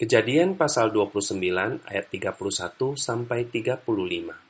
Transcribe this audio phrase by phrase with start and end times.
[0.00, 1.36] Kejadian pasal 29
[1.84, 2.32] ayat 31
[2.96, 3.84] sampai 35.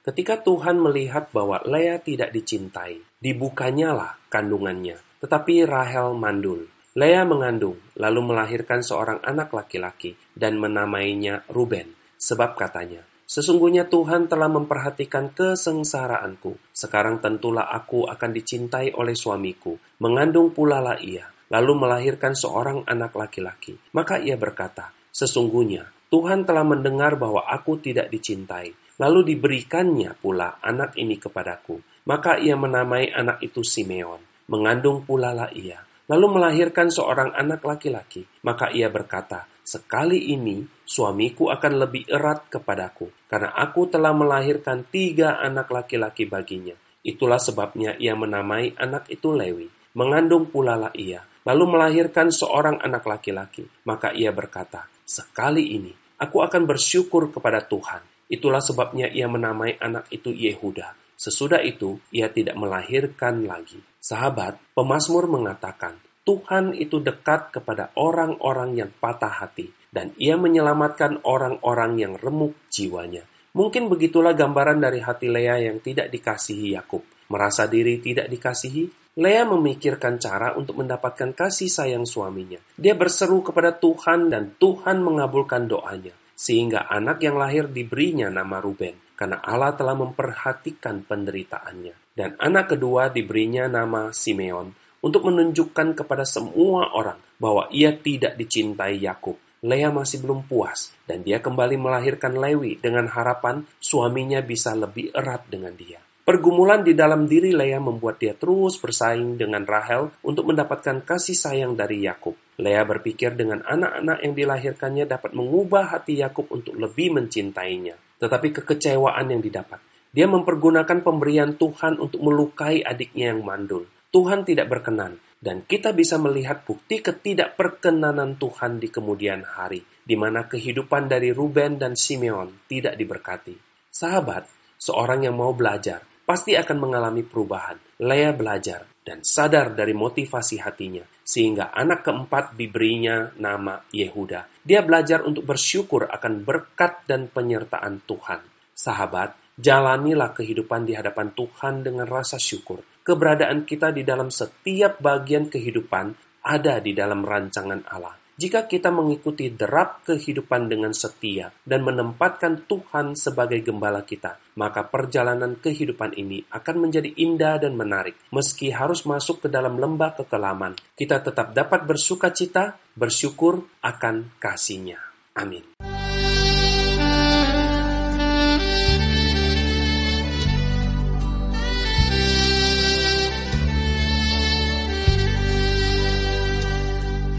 [0.06, 6.70] Ketika Tuhan melihat bahwa Lea tidak dicintai, dibukanyalah kandungannya, tetapi Rahel mandul.
[6.94, 14.46] Lea mengandung, lalu melahirkan seorang anak laki-laki dan menamainya Ruben, sebab katanya, Sesungguhnya Tuhan telah
[14.46, 16.70] memperhatikan kesengsaraanku.
[16.70, 19.74] Sekarang tentulah aku akan dicintai oleh suamiku.
[19.98, 23.74] Mengandung pula lah ia, lalu melahirkan seorang anak laki-laki.
[23.94, 30.98] Maka ia berkata, Sesungguhnya Tuhan telah mendengar bahwa aku tidak dicintai, lalu diberikannya pula anak
[30.98, 31.78] ini kepadaku.
[32.10, 34.18] Maka ia menamai anak itu Simeon,
[34.50, 35.78] mengandung pula lah ia,
[36.10, 38.26] lalu melahirkan seorang anak laki-laki.
[38.42, 45.38] Maka ia berkata, Sekali ini suamiku akan lebih erat kepadaku, karena aku telah melahirkan tiga
[45.38, 46.74] anak laki-laki baginya.
[47.06, 49.70] Itulah sebabnya ia menamai anak itu Lewi.
[49.94, 53.66] Mengandung pula lah ia, lalu melahirkan seorang anak laki-laki.
[53.90, 55.90] Maka ia berkata, Sekali ini
[56.22, 58.30] aku akan bersyukur kepada Tuhan.
[58.30, 60.94] Itulah sebabnya ia menamai anak itu Yehuda.
[61.18, 63.82] Sesudah itu ia tidak melahirkan lagi.
[63.98, 71.98] Sahabat, pemazmur mengatakan, Tuhan itu dekat kepada orang-orang yang patah hati dan ia menyelamatkan orang-orang
[71.98, 73.26] yang remuk jiwanya.
[73.50, 77.02] Mungkin begitulah gambaran dari hati Lea yang tidak dikasihi Yakub.
[77.34, 82.56] Merasa diri tidak dikasihi, Lea memikirkan cara untuk mendapatkan kasih sayang suaminya.
[82.72, 86.16] Dia berseru kepada Tuhan dan Tuhan mengabulkan doanya.
[86.32, 92.16] Sehingga anak yang lahir diberinya nama Ruben, karena Allah telah memperhatikan penderitaannya.
[92.16, 94.72] Dan anak kedua diberinya nama Simeon,
[95.04, 99.36] untuk menunjukkan kepada semua orang bahwa ia tidak dicintai Yakub.
[99.60, 105.44] Lea masih belum puas, dan dia kembali melahirkan Lewi dengan harapan suaminya bisa lebih erat
[105.52, 106.00] dengan dia.
[106.30, 111.74] Pergumulan di dalam diri Lea membuat dia terus bersaing dengan Rahel untuk mendapatkan kasih sayang
[111.74, 112.38] dari Yakub.
[112.62, 117.98] Lea berpikir dengan anak-anak yang dilahirkannya dapat mengubah hati Yakub untuk lebih mencintainya.
[118.22, 119.82] Tetapi kekecewaan yang didapat,
[120.14, 123.90] dia mempergunakan pemberian Tuhan untuk melukai adiknya yang mandul.
[124.14, 130.46] Tuhan tidak berkenan, dan kita bisa melihat bukti ketidakperkenanan Tuhan di kemudian hari, di mana
[130.46, 133.58] kehidupan dari Ruben dan Simeon tidak diberkati.
[133.90, 134.46] Sahabat,
[134.78, 137.78] seorang yang mau belajar, pasti akan mengalami perubahan.
[138.00, 144.62] Lea belajar dan sadar dari motivasi hatinya, sehingga anak keempat diberinya nama Yehuda.
[144.62, 148.40] Dia belajar untuk bersyukur akan berkat dan penyertaan Tuhan.
[148.76, 152.84] Sahabat, jalanilah kehidupan di hadapan Tuhan dengan rasa syukur.
[153.00, 156.12] Keberadaan kita di dalam setiap bagian kehidupan
[156.44, 158.19] ada di dalam rancangan Allah.
[158.40, 165.60] Jika kita mengikuti derap kehidupan dengan setia dan menempatkan Tuhan sebagai gembala kita, maka perjalanan
[165.60, 168.16] kehidupan ini akan menjadi indah dan menarik.
[168.32, 174.96] Meski harus masuk ke dalam lembah kekelaman, kita tetap dapat bersuka cita, bersyukur akan kasihnya.
[175.36, 175.79] Amin.